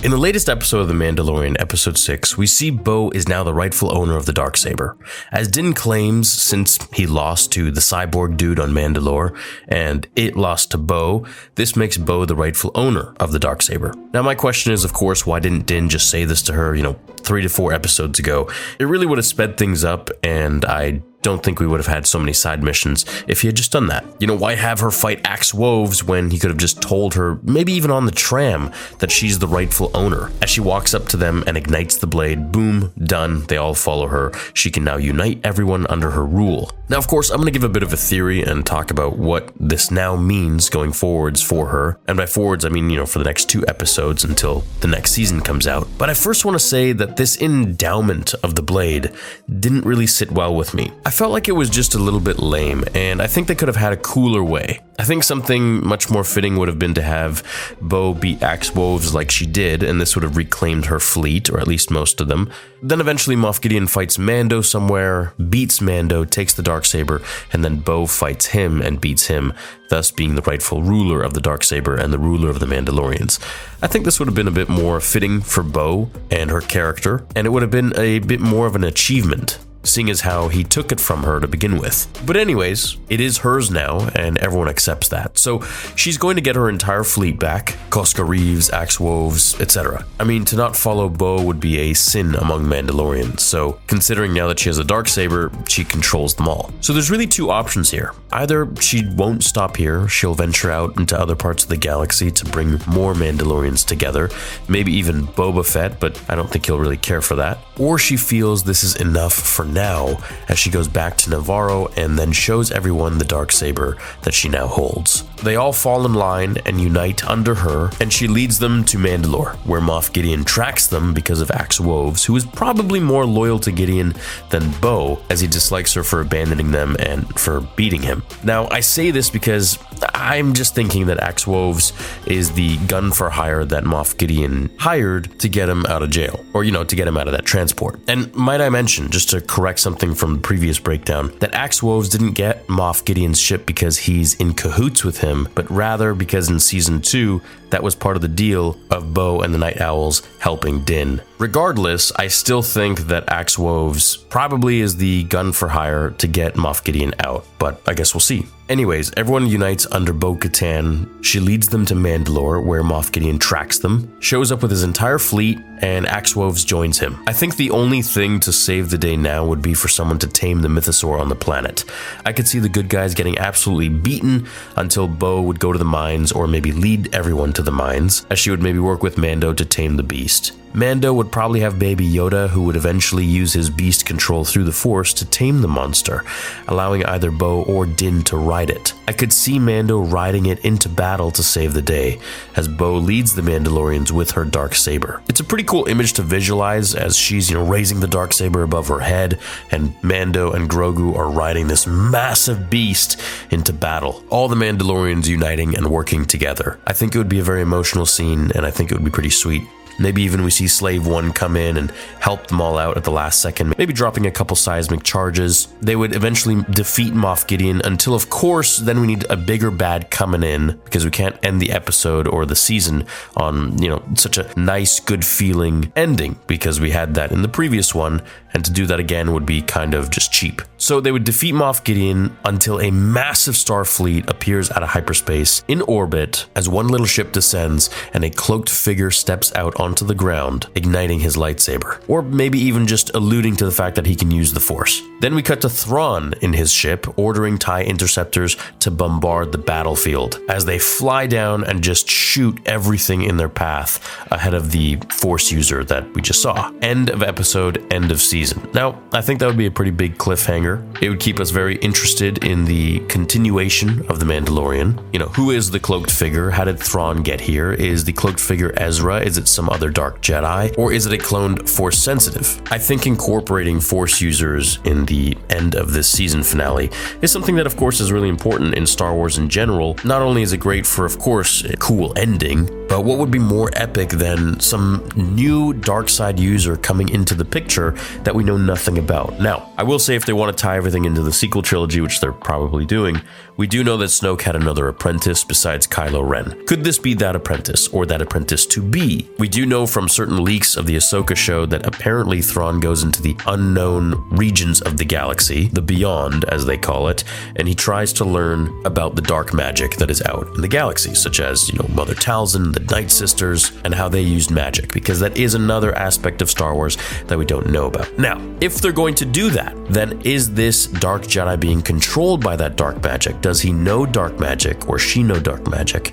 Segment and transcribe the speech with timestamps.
[0.00, 3.52] In the latest episode of The Mandalorian, episode 6, we see Bo is now the
[3.52, 4.96] rightful owner of the Darksaber.
[5.32, 10.70] As Din claims, since he lost to the cyborg dude on Mandalore, and it lost
[10.70, 13.92] to Bo, this makes Bo the rightful owner of the Darksaber.
[14.12, 16.82] Now, my question is, of course, why didn't Din just say this to her, you
[16.84, 18.48] know, three to four episodes ago?
[18.78, 22.06] It really would have sped things up, and I don't think we would have had
[22.06, 24.02] so many side missions if he had just done that.
[24.18, 27.38] You know, why have her fight Axe Woves when he could have just told her,
[27.42, 30.30] maybe even on the tram, that she's the rightful owner?
[30.40, 33.44] As she walks up to them and ignites the blade, boom, done.
[33.44, 34.32] They all follow her.
[34.54, 36.70] She can now unite everyone under her rule.
[36.90, 39.18] Now, of course, I'm going to give a bit of a theory and talk about
[39.18, 42.00] what this now means going forwards for her.
[42.08, 45.10] And by forwards, I mean, you know, for the next two episodes until the next
[45.10, 45.86] season comes out.
[45.98, 49.12] But I first want to say that this endowment of the blade
[49.60, 50.90] didn't really sit well with me.
[51.04, 53.68] I felt like it was just a little bit lame, and I think they could
[53.68, 54.80] have had a cooler way.
[55.00, 57.44] I think something much more fitting would have been to have
[57.80, 61.60] Bo beat Axe Woves like she did, and this would have reclaimed her fleet, or
[61.60, 62.50] at least most of them.
[62.82, 68.06] Then eventually Moff Gideon fights Mando somewhere, beats Mando, takes the Darksaber, and then Bo
[68.06, 69.52] fights him and beats him,
[69.88, 73.38] thus being the rightful ruler of the Darksaber and the ruler of the Mandalorians.
[73.80, 77.24] I think this would have been a bit more fitting for Bo and her character,
[77.36, 80.64] and it would have been a bit more of an achievement seeing as how he
[80.64, 82.06] took it from her to begin with.
[82.26, 85.38] But, anyways, it is hers now, and everyone accepts that.
[85.38, 85.62] So,
[85.96, 90.04] she's going to get her entire fleet back Koska Reeves, Axe Woves, etc.
[90.20, 94.48] I mean, to not follow Bo would be a sin among Mandalorians, so considering now
[94.48, 96.70] that she has a dark saber, she controls them all.
[96.80, 98.12] So, there's really two options here.
[98.32, 102.44] Either she won't stop here, she'll venture out into other parts of the galaxy to
[102.44, 104.30] bring more Mandalorians together,
[104.68, 107.58] maybe even Boba Fett, but I don't think he'll really care for that.
[107.78, 112.18] Or she feels this is enough for now as she goes back to Nevarro and
[112.18, 115.24] then shows everyone the dark saber that she now holds.
[115.42, 119.54] They all fall in line and unite under her, and she leads them to Mandalore,
[119.64, 123.70] where Moff Gideon tracks them because of Axe Woves, who is probably more loyal to
[123.70, 124.14] Gideon
[124.50, 128.24] than Bo, as he dislikes her for abandoning them and for beating him.
[128.42, 129.78] Now, I say this because
[130.12, 131.92] I'm just thinking that Axe Woves
[132.26, 136.44] is the gun for hire that Moff Gideon hired to get him out of jail,
[136.52, 138.00] or, you know, to get him out of that transport.
[138.08, 142.08] And might I mention, just to correct something from the previous breakdown, that Axe Woves
[142.08, 146.60] didn't get Moff Gideon's ship because he's in cahoots with him, but rather because in
[146.60, 150.84] season 2, that was part of the deal of Bo and the Night Owls helping
[150.84, 151.20] Din.
[151.38, 156.54] Regardless, I still think that Axe Woves probably is the gun for hire to get
[156.54, 158.46] Moff Gideon out, but I guess we'll see.
[158.68, 161.24] Anyways, everyone unites under Bo Katan.
[161.24, 165.18] She leads them to Mandalore, where Moff Gideon tracks them, shows up with his entire
[165.18, 167.22] fleet, and Axe Woves joins him.
[167.26, 170.26] I think the only thing to save the day now would be for someone to
[170.26, 171.84] tame the mythosaur on the planet.
[172.26, 174.46] I could see the good guys getting absolutely beaten
[174.76, 178.38] until Bo would go to the mines or maybe lead everyone to the mines, as
[178.38, 180.52] she would maybe work with Mando to tame the beast.
[180.74, 184.72] Mando would probably have Baby Yoda, who would eventually use his beast control through the
[184.72, 186.24] Force to tame the monster,
[186.66, 188.92] allowing either Bo or Din to ride it.
[189.08, 192.20] I could see Mando riding it into battle to save the day,
[192.54, 195.22] as Bo leads the Mandalorians with her dark saber.
[195.28, 198.62] It's a pretty cool image to visualize as she's, you know, raising the dark saber
[198.62, 199.38] above her head,
[199.70, 203.20] and Mando and Grogu are riding this massive beast
[203.50, 204.22] into battle.
[204.28, 206.78] All the Mandalorians uniting and working together.
[206.86, 209.10] I think it would be a very emotional scene, and I think it would be
[209.10, 209.62] pretty sweet.
[209.98, 211.90] Maybe even we see Slave One come in and
[212.20, 215.68] help them all out at the last second, maybe dropping a couple seismic charges.
[215.80, 220.10] They would eventually defeat Moff Gideon until, of course, then we need a bigger bad
[220.10, 223.06] coming in because we can't end the episode or the season
[223.36, 227.48] on, you know, such a nice, good feeling ending because we had that in the
[227.48, 228.22] previous one,
[228.54, 230.62] and to do that again would be kind of just cheap.
[230.88, 235.62] So they would defeat Moff Gideon until a massive star fleet appears out of hyperspace
[235.68, 240.14] in orbit as one little ship descends and a cloaked figure steps out onto the
[240.14, 242.02] ground, igniting his lightsaber.
[242.08, 245.02] Or maybe even just alluding to the fact that he can use the Force.
[245.20, 250.40] Then we cut to Thrawn in his ship, ordering TIE interceptors to bombard the battlefield
[250.48, 254.00] as they fly down and just shoot everything in their path
[254.30, 256.72] ahead of the Force user that we just saw.
[256.80, 258.66] End of episode, end of season.
[258.72, 260.77] Now, I think that would be a pretty big cliffhanger.
[261.00, 265.02] It would keep us very interested in the continuation of The Mandalorian.
[265.12, 266.50] You know, who is the cloaked figure?
[266.50, 267.72] How did Thrawn get here?
[267.72, 269.20] Is the cloaked figure Ezra?
[269.20, 270.76] Is it some other dark Jedi?
[270.78, 272.60] Or is it a cloned Force sensitive?
[272.70, 276.90] I think incorporating Force users in the end of this season finale
[277.22, 279.96] is something that, of course, is really important in Star Wars in general.
[280.04, 283.38] Not only is it great for, of course, a cool ending, but what would be
[283.38, 287.90] more epic than some new dark side user coming into the picture
[288.24, 289.38] that we know nothing about?
[289.38, 292.20] Now, I will say if they want to tie everything into the sequel trilogy, which
[292.20, 293.20] they're probably doing,
[293.56, 296.64] we do know that Snoke had another apprentice besides Kylo Ren.
[296.66, 299.28] Could this be that apprentice or that apprentice to be?
[299.38, 303.20] We do know from certain leaks of the Ahsoka show that apparently Thrawn goes into
[303.20, 307.24] the unknown regions of the galaxy, the beyond as they call it,
[307.56, 311.14] and he tries to learn about the dark magic that is out in the galaxy,
[311.14, 315.18] such as, you know, Mother Talzin, the Night Sisters, and how they used magic, because
[315.20, 318.16] that is another aspect of Star Wars that we don't know about.
[318.18, 322.56] Now, if they're going to do that, then is this dark Jedi being controlled by
[322.56, 323.40] that dark magic?
[323.40, 326.12] Does he know dark magic or she know dark magic?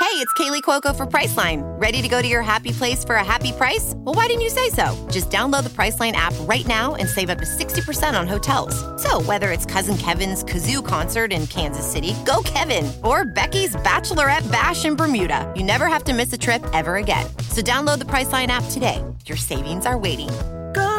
[0.00, 1.62] Hey, it's Kaley Cuoco for Priceline.
[1.80, 3.94] Ready to go to your happy place for a happy price?
[3.98, 5.08] Well, why didn't you say so?
[5.10, 8.74] Just download the Priceline app right now and save up to 60% on hotels.
[9.00, 14.50] So, whether it's Cousin Kevin's Kazoo concert in Kansas City, go Kevin, or Becky's Bachelorette
[14.50, 17.26] Bash in Bermuda, you never have to miss a trip ever again.
[17.50, 19.02] So, download the Priceline app today.
[19.26, 20.28] Your savings are waiting.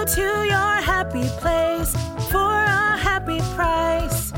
[0.03, 1.93] Go to your happy place
[2.29, 4.31] for a happy price.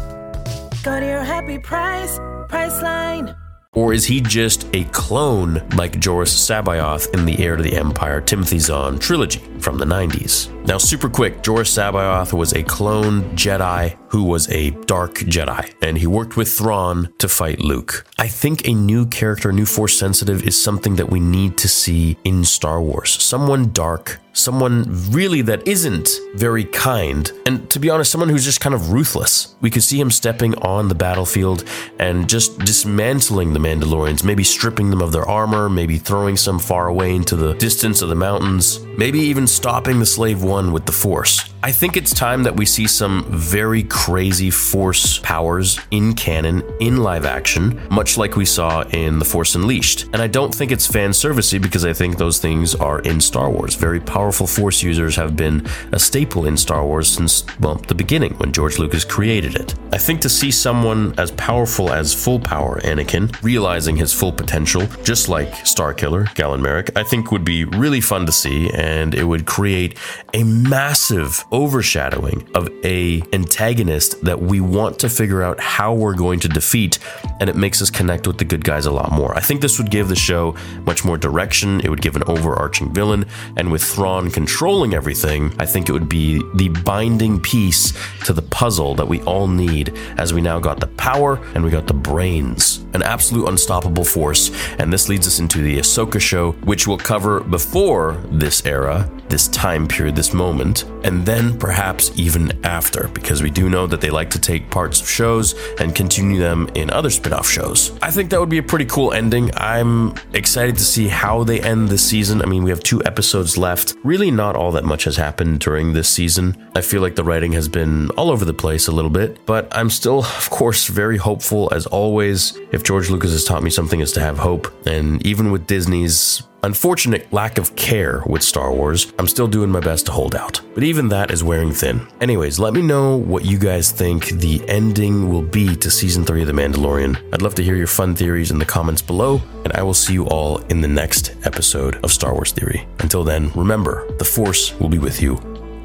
[0.83, 2.19] Go to your happy price,
[2.50, 3.35] Priceline.
[3.73, 8.21] Or is he just a clone like Joruus C'baoth in the Heir to the Empire
[8.21, 10.52] Timothy Zahn trilogy from the 90s?
[10.66, 15.98] Now, super quick, Joruus C'baoth was a clone Jedi who was a dark Jedi, and
[15.98, 18.06] he worked with Thrawn to fight Luke.
[18.18, 22.18] I think a new character, new Force sensitive, is something that we need to see
[22.24, 23.22] in Star Wars.
[23.22, 28.62] Someone dark, someone really that isn't very kind, and to be honest, someone who's just
[28.62, 29.56] kind of ruthless.
[29.60, 31.66] We could see him stepping on the battlefield
[32.00, 36.88] and just dismantling the Mandalorians, maybe stripping them of their armor, maybe throwing some far
[36.88, 40.92] away into the distance of the mountains, maybe even stopping the Slave One with the
[40.92, 41.55] Force.
[41.65, 46.97] I think it's time that we see some very crazy Force powers in canon, in
[46.97, 50.03] live action, much like we saw in The Force Unleashed.
[50.13, 53.50] And I don't think it's fan servicey because I think those things are in Star
[53.50, 53.73] Wars.
[53.73, 58.35] Very powerful Force users have been a staple in Star Wars since, well, the beginning
[58.35, 59.73] when George Lucas created it.
[59.91, 64.85] I think to see someone as powerful as full power Anakin realizing his full potential,
[65.03, 69.23] just like Starkiller, Galen Marek, I think would be really fun to see and it
[69.23, 69.97] would create
[70.35, 76.38] a massive overshadowing of a antagonist that we want to figure out how we're going
[76.38, 77.00] to defeat
[77.40, 79.34] and it makes us connect with the good guys a lot more.
[79.38, 80.54] I think this would give the show
[80.86, 83.25] much more direction, it would give an overarching villain
[83.56, 87.94] and with Thrawn controlling everything, I think it would be the binding piece
[88.25, 91.72] to the puzzle that we all need as we now got the power and we
[91.72, 92.86] got the brains.
[92.94, 97.40] An absolute unstoppable force, and this leads us into the Ahsoka show, which we'll cover
[97.40, 103.49] before this era, this time period, this moment, and then perhaps even after, because we
[103.49, 107.09] do know that they like to take parts of shows and continue them in other
[107.09, 107.97] spin off shows.
[108.01, 109.51] I think that would be a pretty cool ending.
[109.55, 112.41] I'm excited to see how they end this season.
[112.41, 113.95] I mean, we have two episodes left.
[114.03, 116.69] Really, not all that much has happened during this season.
[116.75, 119.67] I feel like the writing has been all over the place a little bit, but
[119.71, 122.57] I'm still, of course, very hopeful as always.
[122.71, 124.73] If George Lucas has taught me something, is to have hope.
[124.87, 129.80] And even with Disney's unfortunate lack of care with Star Wars, I'm still doing my
[129.80, 130.62] best to hold out.
[130.74, 132.07] But even that is wearing thin.
[132.19, 136.42] Anyways, let me know what you guys think the ending will be to season 3
[136.42, 137.34] of The Mandalorian.
[137.34, 140.14] I'd love to hear your fun theories in the comments below, and I will see
[140.14, 142.88] you all in the next episode of Star Wars Theory.
[143.00, 145.40] Until then, remember, the Force will be with you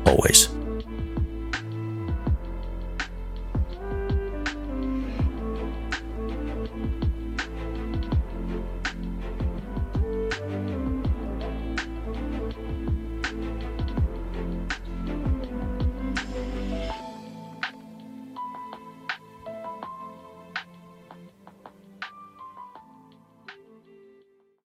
[0.07, 0.49] always.